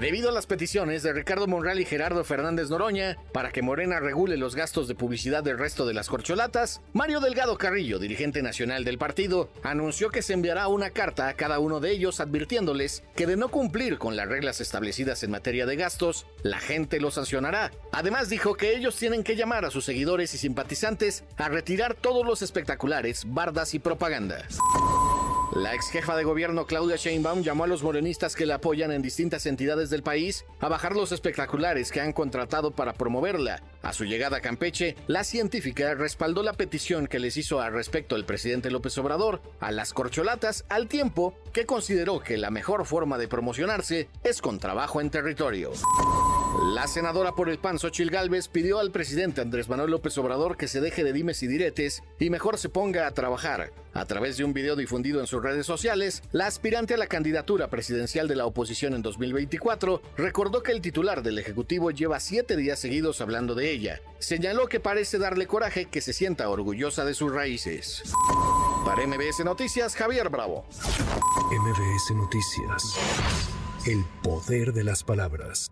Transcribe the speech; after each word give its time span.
Debido 0.00 0.28
a 0.28 0.32
las 0.32 0.46
peticiones 0.46 1.04
de 1.04 1.12
Ricardo 1.12 1.46
Monreal 1.46 1.78
y 1.78 1.84
Gerardo 1.84 2.24
Fernández 2.24 2.68
Noroña 2.68 3.16
para 3.32 3.52
que 3.52 3.62
Morena 3.62 4.00
regule 4.00 4.36
los 4.36 4.56
gastos 4.56 4.88
de 4.88 4.96
publicidad 4.96 5.44
del 5.44 5.56
resto 5.56 5.86
de 5.86 5.94
las 5.94 6.08
corcholatas, 6.08 6.80
Mario 6.92 7.20
Delgado 7.20 7.56
Carrillo, 7.56 8.00
dirigente 8.00 8.42
nacional 8.42 8.84
del 8.84 8.98
partido, 8.98 9.50
anunció 9.62 10.10
que 10.10 10.22
se 10.22 10.32
enviará 10.32 10.66
una 10.66 10.90
carta 10.90 11.28
a 11.28 11.34
cada 11.34 11.60
uno 11.60 11.78
de 11.78 11.92
ellos 11.92 12.18
advirtiéndoles 12.18 13.04
que 13.14 13.26
de 13.26 13.36
no 13.36 13.48
cumplir 13.48 13.98
con 13.98 14.16
las 14.16 14.28
reglas 14.28 14.60
establecidas 14.60 15.22
en 15.22 15.30
materia 15.30 15.64
de 15.64 15.76
gastos, 15.76 16.26
la 16.42 16.58
gente 16.58 17.00
los 17.00 17.14
sancionará. 17.14 17.70
Además 17.92 18.28
dijo 18.28 18.54
que 18.54 18.74
ellos 18.74 18.96
tienen 18.96 19.22
que 19.22 19.36
llamar 19.36 19.64
a 19.64 19.70
sus 19.70 19.84
seguidores 19.84 20.34
y 20.34 20.38
simpatizantes 20.38 21.22
a 21.36 21.48
retirar 21.48 21.94
todos 21.94 22.26
los 22.26 22.42
espectaculares, 22.42 23.22
bardas 23.26 23.74
y 23.74 23.78
propaganda. 23.78 24.44
La 25.54 25.72
ex 25.72 25.88
jefa 25.88 26.16
de 26.16 26.24
gobierno 26.24 26.66
Claudia 26.66 26.96
Sheinbaum 26.96 27.42
llamó 27.42 27.62
a 27.62 27.68
los 27.68 27.84
morenistas 27.84 28.34
que 28.34 28.44
la 28.44 28.56
apoyan 28.56 28.90
en 28.90 29.02
distintas 29.02 29.46
entidades 29.46 29.88
del 29.88 30.02
país 30.02 30.44
a 30.58 30.68
bajar 30.68 30.96
los 30.96 31.12
espectaculares 31.12 31.92
que 31.92 32.00
han 32.00 32.12
contratado 32.12 32.72
para 32.72 32.92
promoverla. 32.92 33.62
A 33.80 33.92
su 33.92 34.04
llegada 34.04 34.38
a 34.38 34.40
Campeche, 34.40 34.96
la 35.06 35.22
científica 35.22 35.94
respaldó 35.94 36.42
la 36.42 36.54
petición 36.54 37.06
que 37.06 37.20
les 37.20 37.36
hizo 37.36 37.60
al 37.60 37.72
respecto 37.72 38.16
el 38.16 38.24
presidente 38.24 38.68
López 38.68 38.98
Obrador 38.98 39.42
a 39.60 39.70
las 39.70 39.92
corcholatas 39.92 40.64
al 40.68 40.88
tiempo 40.88 41.34
que 41.52 41.66
consideró 41.66 42.18
que 42.18 42.36
la 42.36 42.50
mejor 42.50 42.84
forma 42.84 43.16
de 43.16 43.28
promocionarse 43.28 44.08
es 44.24 44.42
con 44.42 44.58
trabajo 44.58 45.00
en 45.00 45.10
territorio. 45.10 45.70
La 46.62 46.86
senadora 46.86 47.34
por 47.34 47.48
el 47.48 47.58
PAN, 47.58 47.78
Xochil 47.78 48.10
Gálvez, 48.10 48.46
pidió 48.46 48.78
al 48.78 48.92
presidente 48.92 49.40
Andrés 49.40 49.68
Manuel 49.68 49.90
López 49.90 50.16
Obrador 50.18 50.56
que 50.56 50.68
se 50.68 50.80
deje 50.80 51.02
de 51.02 51.12
dimes 51.12 51.42
y 51.42 51.48
diretes 51.48 52.02
y 52.20 52.30
mejor 52.30 52.58
se 52.58 52.68
ponga 52.68 53.06
a 53.06 53.10
trabajar. 53.10 53.72
A 53.92 54.04
través 54.06 54.36
de 54.36 54.44
un 54.44 54.52
video 54.52 54.76
difundido 54.76 55.20
en 55.20 55.26
sus 55.26 55.42
redes 55.42 55.66
sociales, 55.66 56.22
la 56.30 56.46
aspirante 56.46 56.94
a 56.94 56.96
la 56.96 57.08
candidatura 57.08 57.70
presidencial 57.70 58.28
de 58.28 58.36
la 58.36 58.46
oposición 58.46 58.94
en 58.94 59.02
2024 59.02 60.00
recordó 60.16 60.62
que 60.62 60.72
el 60.72 60.80
titular 60.80 61.22
del 61.22 61.38
Ejecutivo 61.38 61.90
lleva 61.90 62.20
siete 62.20 62.56
días 62.56 62.78
seguidos 62.78 63.20
hablando 63.20 63.54
de 63.54 63.70
ella. 63.70 64.00
Señaló 64.20 64.68
que 64.68 64.80
parece 64.80 65.18
darle 65.18 65.46
coraje 65.46 65.86
que 65.86 66.00
se 66.00 66.12
sienta 66.12 66.48
orgullosa 66.48 67.04
de 67.04 67.14
sus 67.14 67.32
raíces. 67.32 68.02
Para 68.84 69.06
MBS 69.06 69.44
Noticias, 69.44 69.96
Javier 69.96 70.28
Bravo. 70.28 70.64
MBS 71.50 72.14
Noticias. 72.14 72.96
El 73.86 74.04
poder 74.22 74.72
de 74.72 74.84
las 74.84 75.02
palabras. 75.02 75.70